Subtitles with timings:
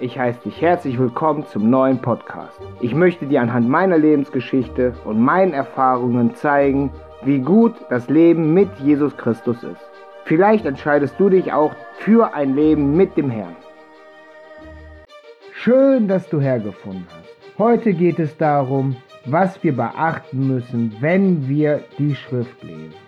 [0.00, 2.60] Ich heiße dich herzlich willkommen zum neuen Podcast.
[2.80, 6.90] Ich möchte dir anhand meiner Lebensgeschichte und meinen Erfahrungen zeigen,
[7.22, 9.80] wie gut das Leben mit Jesus Christus ist.
[10.24, 13.54] Vielleicht entscheidest du dich auch für ein Leben mit dem Herrn.
[15.52, 17.58] Schön, dass du hergefunden hast.
[17.58, 23.03] Heute geht es darum, was wir beachten müssen, wenn wir die Schrift lesen.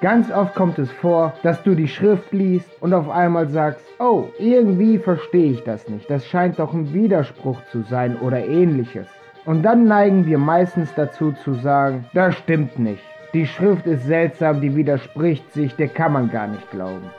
[0.00, 4.28] Ganz oft kommt es vor, dass du die Schrift liest und auf einmal sagst, oh,
[4.38, 6.08] irgendwie verstehe ich das nicht.
[6.08, 9.08] Das scheint doch ein Widerspruch zu sein oder ähnliches.
[9.44, 13.02] Und dann neigen wir meistens dazu zu sagen, das stimmt nicht.
[13.34, 17.10] Die Schrift ist seltsam, die widerspricht sich, der kann man gar nicht glauben.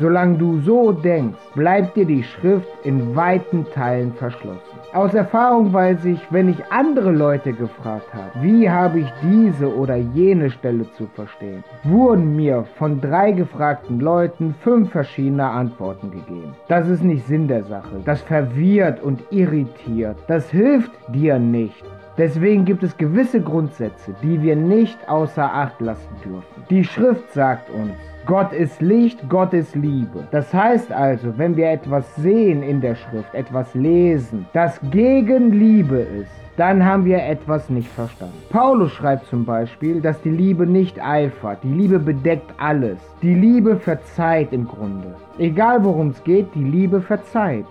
[0.00, 4.78] Solange du so denkst, bleibt dir die Schrift in weiten Teilen verschlossen.
[4.92, 9.96] Aus Erfahrung weiß ich, wenn ich andere Leute gefragt habe, wie habe ich diese oder
[9.96, 16.54] jene Stelle zu verstehen, wurden mir von drei gefragten Leuten fünf verschiedene Antworten gegeben.
[16.68, 18.00] Das ist nicht Sinn der Sache.
[18.04, 20.16] Das verwirrt und irritiert.
[20.28, 21.84] Das hilft dir nicht.
[22.18, 26.64] Deswegen gibt es gewisse Grundsätze, die wir nicht außer Acht lassen dürfen.
[26.68, 27.94] Die Schrift sagt uns,
[28.26, 30.26] Gott ist Licht, Gott ist Liebe.
[30.32, 35.98] Das heißt also, wenn wir etwas sehen in der Schrift, etwas lesen, das gegen Liebe
[35.98, 38.34] ist, dann haben wir etwas nicht verstanden.
[38.50, 42.98] Paulus schreibt zum Beispiel, dass die Liebe nicht eifert, die Liebe bedeckt alles.
[43.22, 45.14] Die Liebe verzeiht im Grunde.
[45.38, 47.64] Egal worum es geht, die Liebe verzeiht.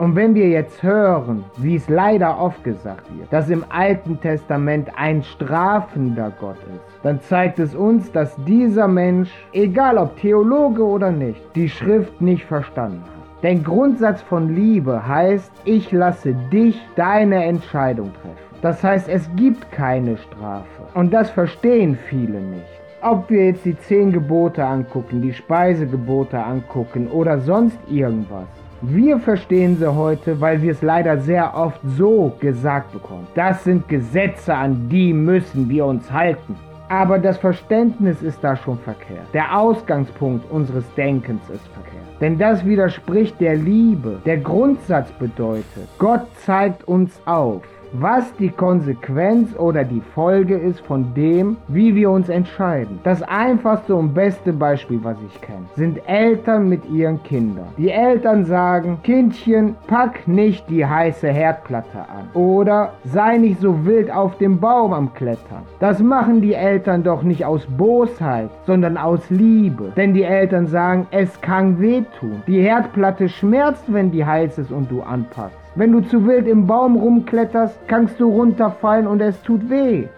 [0.00, 4.88] Und wenn wir jetzt hören, wie es leider oft gesagt wird, dass im Alten Testament
[4.96, 11.10] ein strafender Gott ist, dann zeigt es uns, dass dieser Mensch, egal ob Theologe oder
[11.10, 13.42] nicht, die Schrift nicht verstanden hat.
[13.42, 18.56] Der Grundsatz von Liebe heißt, ich lasse dich deine Entscheidung treffen.
[18.62, 20.82] Das heißt, es gibt keine Strafe.
[20.94, 22.80] Und das verstehen viele nicht.
[23.02, 28.48] Ob wir jetzt die zehn Gebote angucken, die Speisegebote angucken oder sonst irgendwas.
[28.82, 33.26] Wir verstehen sie heute, weil wir es leider sehr oft so gesagt bekommen.
[33.34, 36.56] Das sind Gesetze, an die müssen wir uns halten.
[36.88, 39.26] Aber das Verständnis ist da schon verkehrt.
[39.34, 42.00] Der Ausgangspunkt unseres Denkens ist verkehrt.
[42.22, 44.18] Denn das widerspricht der Liebe.
[44.24, 47.62] Der Grundsatz bedeutet, Gott zeigt uns auf,
[47.92, 52.98] was die Konsequenz oder die Folge ist von dem, wie wir uns entscheiden.
[53.04, 57.68] Das einfachste und beste Beispiel, was ich kenne, sind Eltern mit ihren Kindern.
[57.76, 64.10] Die Eltern sagen, Kindchen, pack nicht die heiße Herdplatte an oder sei nicht so wild
[64.10, 65.62] auf dem Baum am Klettern.
[65.78, 69.92] Das machen die Eltern doch nicht aus Bosheit, sondern aus Liebe.
[69.96, 72.42] Denn die Eltern sagen, es kann wehtun.
[72.46, 75.59] Die Herdplatte schmerzt, wenn die heiß ist und du anpackst.
[75.80, 80.08] Wenn du zu wild im Baum rumkletterst, kannst du runterfallen und es tut weh.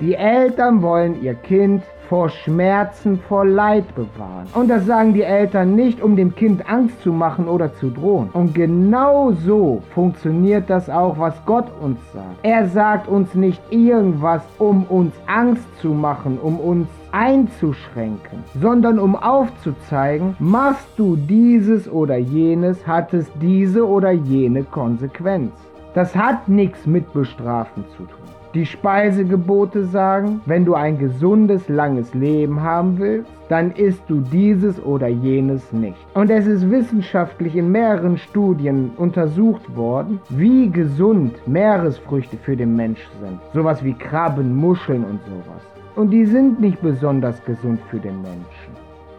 [0.00, 1.82] Die Eltern wollen ihr Kind
[2.14, 4.46] vor Schmerzen, vor Leid bewahren.
[4.54, 8.28] Und das sagen die Eltern nicht, um dem Kind Angst zu machen oder zu drohen.
[8.32, 12.38] Und genau so funktioniert das auch, was Gott uns sagt.
[12.44, 19.16] Er sagt uns nicht irgendwas, um uns Angst zu machen, um uns einzuschränken, sondern um
[19.16, 25.50] aufzuzeigen, machst du dieses oder jenes, hat es diese oder jene Konsequenz.
[25.94, 28.43] Das hat nichts mit Bestrafen zu tun.
[28.54, 34.80] Die Speisegebote sagen, wenn du ein gesundes, langes Leben haben willst, dann isst du dieses
[34.80, 35.96] oder jenes nicht.
[36.14, 43.04] Und es ist wissenschaftlich in mehreren Studien untersucht worden, wie gesund Meeresfrüchte für den Mensch
[43.20, 43.40] sind.
[43.52, 45.62] Sowas wie Krabben, Muscheln und sowas.
[45.96, 48.72] Und die sind nicht besonders gesund für den Menschen.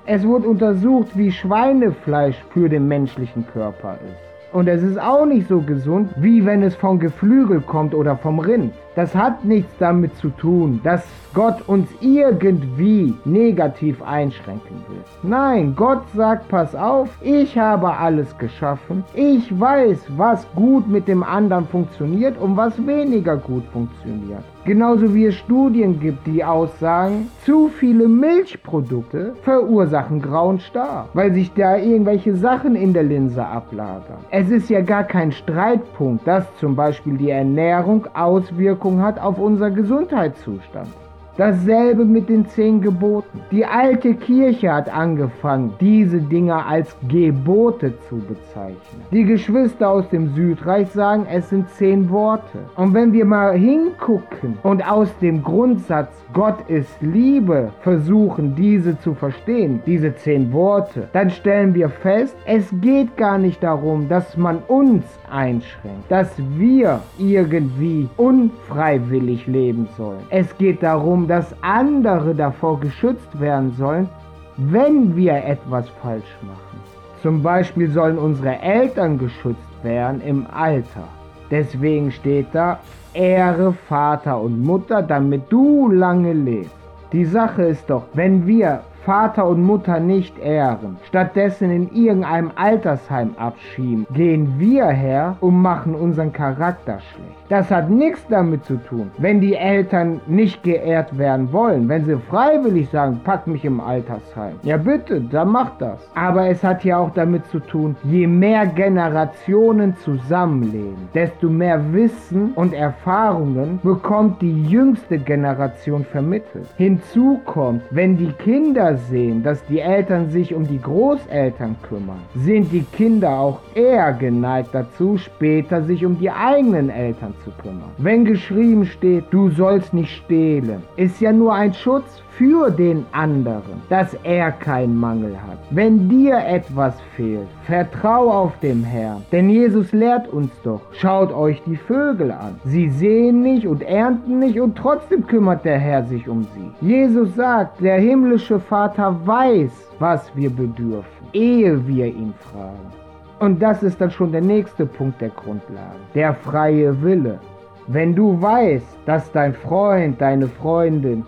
[0.05, 4.53] Es wurde untersucht, wie Schweinefleisch für den menschlichen Körper ist.
[4.53, 8.39] Und es ist auch nicht so gesund, wie wenn es vom Geflügel kommt oder vom
[8.39, 8.71] Rind.
[8.95, 15.03] Das hat nichts damit zu tun, dass Gott uns irgendwie negativ einschränken will.
[15.21, 19.03] Nein, Gott sagt, pass auf, ich habe alles geschaffen.
[19.13, 24.43] Ich weiß, was gut mit dem anderen funktioniert und was weniger gut funktioniert.
[24.63, 31.53] Genauso wie es Studien gibt, die aussagen, zu viele Milchprodukte verursachen grauen Star, weil sich
[31.53, 34.17] da irgendwelche Sachen in der Linse ablagern.
[34.31, 39.39] Es ist ja gar kein Streitpunkt, dass zum Beispiel die Ernährung Auswirkungen Auswirkungen hat auf
[39.39, 40.89] unser Gesundheitszustand.
[41.37, 43.41] Dasselbe mit den zehn Geboten.
[43.51, 49.01] Die alte Kirche hat angefangen, diese Dinge als Gebote zu bezeichnen.
[49.11, 52.59] Die Geschwister aus dem Südreich sagen, es sind zehn Worte.
[52.77, 59.13] Und wenn wir mal hingucken und aus dem Grundsatz Gott ist Liebe versuchen, diese zu
[59.13, 64.59] verstehen, diese zehn Worte, dann stellen wir fest, es geht gar nicht darum, dass man
[64.67, 70.19] uns einschränkt, dass wir irgendwie unfreiwillig leben sollen.
[70.29, 74.09] Es geht darum, dass andere davor geschützt werden sollen,
[74.57, 76.79] wenn wir etwas falsch machen.
[77.21, 81.07] Zum Beispiel sollen unsere Eltern geschützt werden im Alter.
[81.51, 82.79] Deswegen steht da,
[83.13, 86.75] Ehre Vater und Mutter, damit du lange lebst.
[87.11, 93.35] Die Sache ist doch, wenn wir Vater und Mutter nicht ehren, stattdessen in irgendeinem Altersheim
[93.37, 97.35] abschieben, gehen wir her und machen unseren Charakter schlecht.
[97.47, 102.17] Das hat nichts damit zu tun, wenn die Eltern nicht geehrt werden wollen, wenn sie
[102.17, 104.55] freiwillig sagen, pack mich im Altersheim.
[104.63, 106.09] Ja bitte, dann macht das.
[106.15, 112.53] Aber es hat ja auch damit zu tun, je mehr Generationen zusammenleben, desto mehr Wissen
[112.55, 116.67] und Erfahrungen bekommt die jüngste Generation vermittelt.
[116.77, 122.71] Hinzu kommt, wenn die Kinder sehen, dass die Eltern sich um die Großeltern kümmern, sind
[122.71, 127.91] die Kinder auch eher geneigt dazu, später sich um die eigenen Eltern zu kümmern.
[127.97, 133.81] Wenn geschrieben steht, du sollst nicht stehlen, ist ja nur ein Schutz für den anderen,
[133.89, 135.57] dass er keinen Mangel hat.
[135.69, 141.61] Wenn dir etwas fehlt, vertrau auf dem Herrn, denn Jesus lehrt uns doch, schaut euch
[141.65, 142.59] die Vögel an.
[142.65, 146.85] Sie sehen nicht und ernten nicht und trotzdem kümmert der Herr sich um sie.
[146.85, 152.91] Jesus sagt, der himmlische Vater weiß, was wir bedürfen, ehe wir ihn fragen.
[153.39, 157.39] Und das ist dann schon der nächste Punkt der Grundlage, der freie Wille.
[157.87, 161.25] Wenn du weißt, dass dein Freund, deine Freundin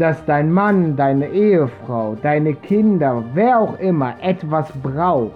[0.00, 5.34] dass dein Mann, deine Ehefrau, deine Kinder, wer auch immer etwas braucht,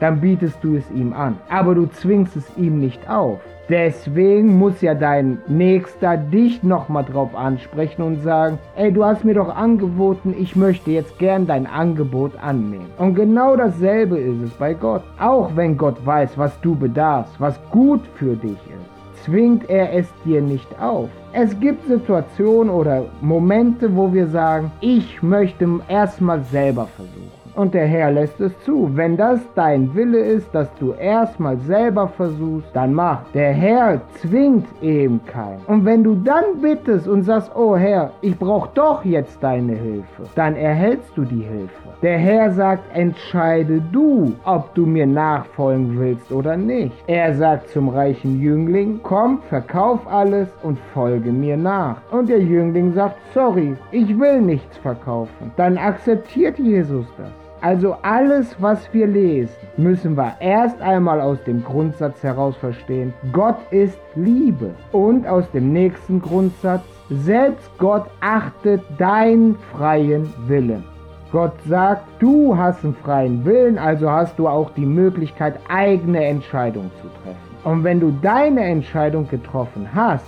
[0.00, 1.38] dann bietest du es ihm an.
[1.48, 3.40] Aber du zwingst es ihm nicht auf.
[3.70, 9.34] Deswegen muss ja dein Nächster dich nochmal drauf ansprechen und sagen, ey, du hast mir
[9.34, 12.90] doch angeboten, ich möchte jetzt gern dein Angebot annehmen.
[12.98, 15.04] Und genau dasselbe ist es bei Gott.
[15.20, 20.08] Auch wenn Gott weiß, was du bedarfst, was gut für dich ist, zwingt er es
[20.24, 21.08] dir nicht auf.
[21.32, 27.39] Es gibt Situationen oder Momente, wo wir sagen, ich möchte erstmal selber versuchen.
[27.54, 28.90] Und der Herr lässt es zu.
[28.94, 33.22] Wenn das dein Wille ist, dass du erstmal selber versuchst, dann mach.
[33.34, 35.60] Der Herr zwingt eben keinen.
[35.66, 40.22] Und wenn du dann bittest und sagst, oh Herr, ich brauche doch jetzt deine Hilfe,
[40.34, 41.90] dann erhältst du die Hilfe.
[42.02, 46.94] Der Herr sagt, entscheide du, ob du mir nachfolgen willst oder nicht.
[47.06, 51.96] Er sagt zum reichen Jüngling, komm, verkauf alles und folge mir nach.
[52.10, 55.52] Und der Jüngling sagt, sorry, ich will nichts verkaufen.
[55.56, 57.49] Dann akzeptiert Jesus das.
[57.62, 63.58] Also alles, was wir lesen, müssen wir erst einmal aus dem Grundsatz heraus verstehen, Gott
[63.70, 64.70] ist Liebe.
[64.92, 70.84] Und aus dem nächsten Grundsatz, selbst Gott achtet deinen freien Willen.
[71.32, 76.90] Gott sagt, du hast einen freien Willen, also hast du auch die Möglichkeit, eigene Entscheidungen
[77.02, 77.38] zu treffen.
[77.64, 80.24] Und wenn du deine Entscheidung getroffen hast,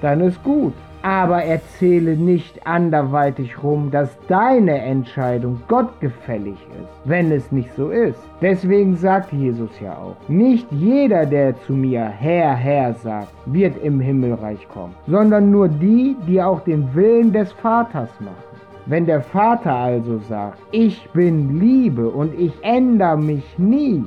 [0.00, 0.74] dann ist gut
[1.08, 8.20] aber erzähle nicht anderweitig rum, dass deine Entscheidung gottgefällig ist, wenn es nicht so ist.
[8.42, 14.00] Deswegen sagt Jesus ja auch, nicht jeder, der zu mir Herr, Herr sagt, wird im
[14.00, 18.36] Himmelreich kommen, sondern nur die, die auch den Willen des Vaters machen.
[18.84, 24.04] Wenn der Vater also sagt, ich bin Liebe und ich ändere mich nie,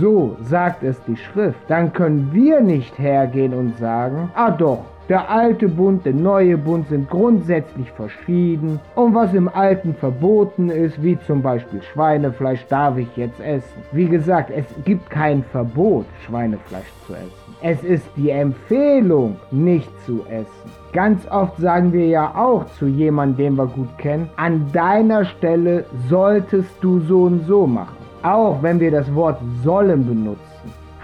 [0.00, 5.30] so sagt es die Schrift, dann können wir nicht hergehen und sagen, ah doch, der
[5.30, 11.18] alte Bund, der neue Bund sind grundsätzlich verschieden und was im alten verboten ist, wie
[11.26, 13.82] zum Beispiel Schweinefleisch, darf ich jetzt essen.
[13.92, 17.44] Wie gesagt, es gibt kein Verbot, Schweinefleisch zu essen.
[17.60, 20.70] Es ist die Empfehlung, nicht zu essen.
[20.92, 25.84] Ganz oft sagen wir ja auch zu jemandem, den wir gut kennen, an deiner Stelle
[26.08, 27.96] solltest du so und so machen.
[28.22, 30.53] Auch wenn wir das Wort sollen benutzen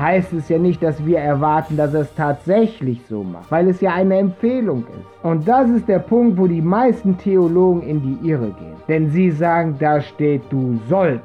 [0.01, 3.81] heißt es ja nicht, dass wir erwarten, dass er es tatsächlich so macht, weil es
[3.81, 5.25] ja eine Empfehlung ist.
[5.25, 8.77] Und das ist der Punkt, wo die meisten Theologen in die Irre gehen.
[8.89, 11.25] Denn sie sagen, da steht, du sollst.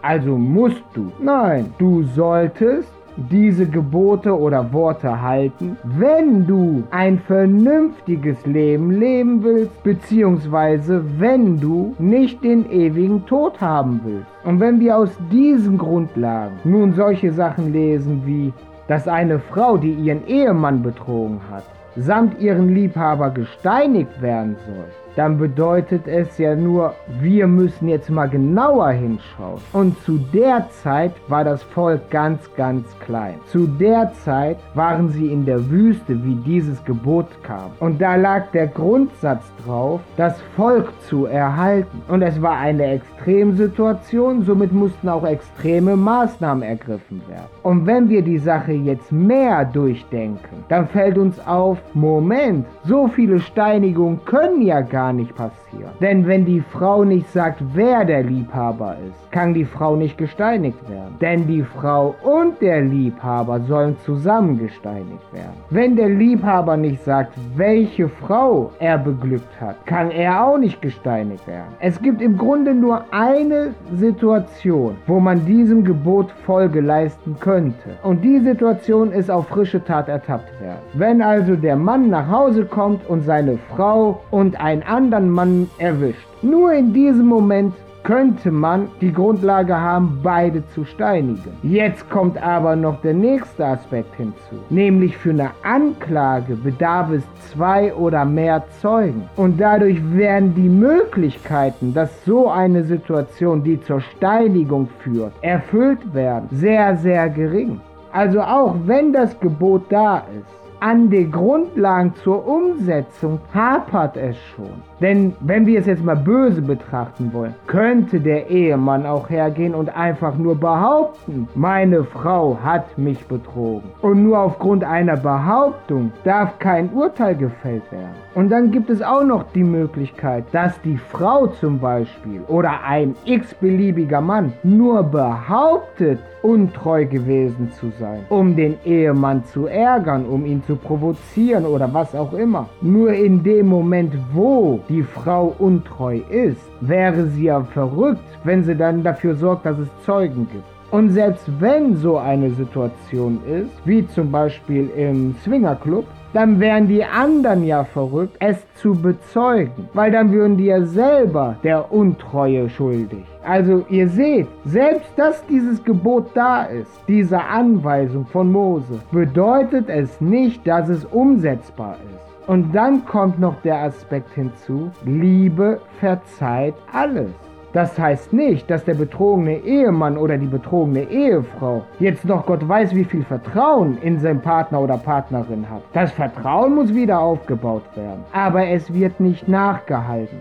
[0.00, 1.12] Also musst du.
[1.20, 9.82] Nein, du solltest diese Gebote oder Worte halten, wenn du ein vernünftiges Leben leben willst,
[9.82, 14.26] beziehungsweise wenn du nicht den ewigen Tod haben willst.
[14.44, 18.52] Und wenn wir aus diesen Grundlagen nun solche Sachen lesen wie,
[18.88, 21.64] dass eine Frau, die ihren Ehemann betrogen hat,
[21.96, 24.84] samt ihren Liebhaber gesteinigt werden soll,
[25.16, 29.60] dann bedeutet es ja nur, wir müssen jetzt mal genauer hinschauen.
[29.72, 33.34] Und zu der Zeit war das Volk ganz, ganz klein.
[33.46, 37.70] Zu der Zeit waren sie in der Wüste, wie dieses Gebot kam.
[37.80, 42.02] Und da lag der Grundsatz drauf, das Volk zu erhalten.
[42.08, 47.46] Und es war eine Extremsituation, somit mussten auch extreme Maßnahmen ergriffen werden.
[47.62, 53.40] Und wenn wir die Sache jetzt mehr durchdenken, dann fällt uns auf, Moment, so viele
[53.40, 55.36] Steinigungen können ja gar gar nicht
[55.76, 55.92] passieren.
[56.00, 60.88] Denn wenn die Frau nicht sagt, wer der Liebhaber ist, kann die Frau nicht gesteinigt
[60.88, 61.16] werden.
[61.20, 65.56] Denn die Frau und der Liebhaber sollen zusammen gesteinigt werden.
[65.70, 71.46] Wenn der Liebhaber nicht sagt, welche Frau er beglückt hat, kann er auch nicht gesteinigt
[71.46, 71.74] werden.
[71.80, 77.98] Es gibt im Grunde nur eine Situation, wo man diesem Gebot Folge leisten könnte.
[78.02, 80.78] Und die Situation ist auf frische Tat ertappt werden.
[80.94, 86.26] Wenn also der Mann nach Hause kommt und seine Frau und einen anderen Mann erwischt,
[86.42, 87.74] nur in diesem Moment
[88.06, 91.58] könnte man die Grundlage haben, beide zu steinigen.
[91.64, 97.92] Jetzt kommt aber noch der nächste Aspekt hinzu, nämlich für eine Anklage bedarf es zwei
[97.92, 99.28] oder mehr Zeugen.
[99.34, 106.46] Und dadurch werden die Möglichkeiten, dass so eine Situation, die zur Steinigung führt, erfüllt werden,
[106.52, 107.80] sehr, sehr gering.
[108.12, 114.82] Also auch wenn das Gebot da ist, an den Grundlagen zur Umsetzung hapert es schon.
[115.00, 119.94] Denn wenn wir es jetzt mal böse betrachten wollen, könnte der Ehemann auch hergehen und
[119.94, 123.90] einfach nur behaupten, meine Frau hat mich betrogen.
[124.00, 128.26] Und nur aufgrund einer Behauptung darf kein Urteil gefällt werden.
[128.34, 133.14] Und dann gibt es auch noch die Möglichkeit, dass die Frau zum Beispiel oder ein
[133.24, 140.62] x-beliebiger Mann nur behauptet, untreu gewesen zu sein, um den Ehemann zu ärgern, um ihn
[140.62, 142.68] zu provozieren oder was auch immer.
[142.80, 148.76] Nur in dem Moment, wo die Frau untreu ist, wäre sie ja verrückt, wenn sie
[148.76, 150.64] dann dafür sorgt, dass es Zeugen gibt.
[150.92, 157.04] Und selbst wenn so eine Situation ist, wie zum Beispiel im Swingerclub, dann wären die
[157.04, 163.24] anderen ja verrückt, es zu bezeugen, weil dann würden die ja selber der Untreue schuldig.
[163.42, 170.20] Also ihr seht, selbst dass dieses Gebot da ist, diese Anweisung von Mose, bedeutet es
[170.20, 172.25] nicht, dass es umsetzbar ist.
[172.46, 177.30] Und dann kommt noch der Aspekt hinzu, Liebe verzeiht alles.
[177.72, 182.94] Das heißt nicht, dass der betrogene Ehemann oder die betrogene Ehefrau jetzt noch Gott weiß,
[182.94, 185.82] wie viel Vertrauen in seinen Partner oder Partnerin hat.
[185.92, 188.24] Das Vertrauen muss wieder aufgebaut werden.
[188.32, 190.38] Aber es wird nicht nachgehalten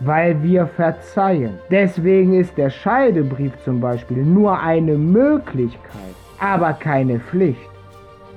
[0.00, 1.58] weil wir verzeihen.
[1.70, 7.73] Deswegen ist der Scheidebrief zum Beispiel nur eine Möglichkeit, aber keine Pflicht.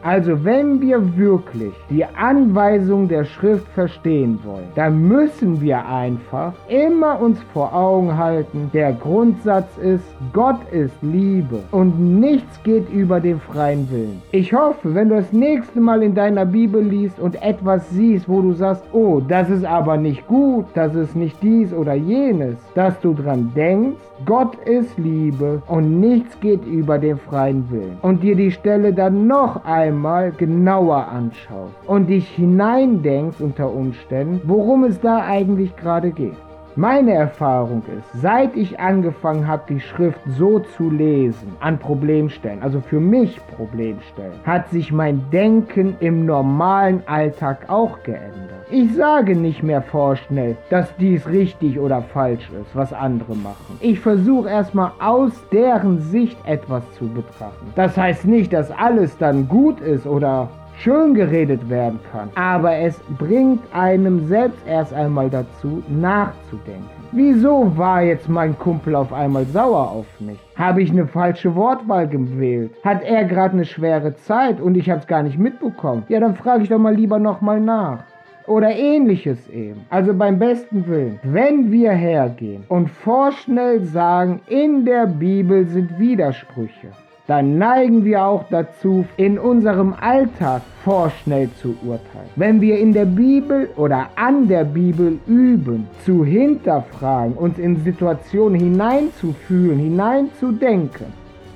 [0.04, 7.20] Also wenn wir wirklich die Anweisung der Schrift verstehen wollen, dann müssen wir einfach immer
[7.20, 13.40] uns vor Augen halten, der Grundsatz ist, Gott ist Liebe und nichts geht über den
[13.40, 14.22] freien Willen.
[14.32, 18.42] Ich hoffe, wenn du das nächste Mal in deiner Bibel liest und etwas siehst, wo
[18.42, 23.00] du sagst, oh, das ist aber nicht gut, das ist nicht dies oder jenes, dass
[23.02, 27.98] du dran denkst, Gott ist Liebe und nichts geht über den freien Willen.
[28.02, 34.84] Und dir die Stelle dann noch einmal genauer anschaust und dich hineindenkst unter Umständen, worum
[34.84, 36.38] es da eigentlich gerade geht.
[36.78, 42.82] Meine Erfahrung ist, seit ich angefangen habe, die Schrift so zu lesen, an Problemstellen, also
[42.82, 48.68] für mich Problemstellen, hat sich mein Denken im normalen Alltag auch geändert.
[48.70, 53.78] Ich sage nicht mehr vorschnell, dass dies richtig oder falsch ist, was andere machen.
[53.80, 57.74] Ich versuche erstmal aus deren Sicht etwas zu betrachten.
[57.76, 60.48] Das heißt nicht, dass alles dann gut ist oder
[60.80, 62.30] schön geredet werden kann.
[62.36, 66.90] Aber es bringt einem selbst erst einmal dazu, nachzudenken.
[67.12, 70.38] Wieso war jetzt mein Kumpel auf einmal sauer auf mich?
[70.56, 72.72] Habe ich eine falsche Wortwahl gewählt?
[72.84, 76.04] Hat er gerade eine schwere Zeit und ich habe es gar nicht mitbekommen?
[76.10, 78.04] Ja, dann frage ich doch mal lieber nochmal nach
[78.48, 79.86] oder ähnliches eben.
[79.90, 86.92] Also beim besten Willen, wenn wir hergehen und vorschnell sagen, in der Bibel sind Widersprüche,
[87.28, 92.30] dann neigen wir auch dazu, in unserem Alltag vorschnell zu urteilen.
[92.38, 98.60] Wenn wir in der Bibel oder an der Bibel üben, zu hinterfragen, uns in Situationen
[98.60, 101.08] hineinzufühlen, hineinzudenken,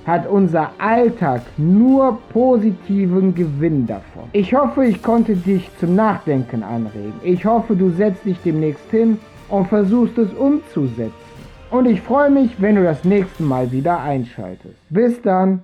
[0.05, 4.23] hat unser Alltag nur positiven Gewinn davon.
[4.33, 7.13] Ich hoffe, ich konnte dich zum Nachdenken anregen.
[7.23, 11.20] Ich hoffe, du setzt dich demnächst hin und versuchst es umzusetzen.
[11.71, 14.75] Und ich freue mich, wenn du das nächste Mal wieder einschaltest.
[14.89, 15.61] Bis dann.